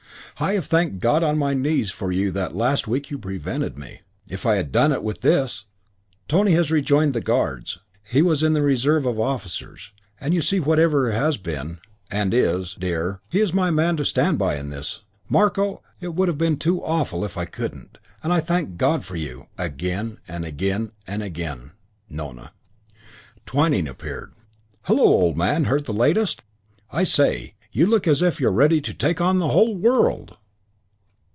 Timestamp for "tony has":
6.27-6.71